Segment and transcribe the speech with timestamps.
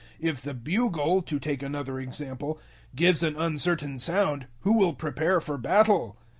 [0.19, 2.59] 014:008 If the bugle to take another example
[2.95, 6.17] gives an uncertain sound, who will prepare for battle?